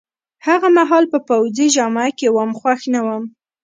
هغه 0.47 0.67
مهال 0.77 1.03
په 1.13 1.19
پوځي 1.27 1.67
جامه 1.75 2.05
کي 2.17 2.27
وم، 2.31 2.51
خوښ 2.59 2.81
نه 2.93 3.01
وم. 3.07 3.23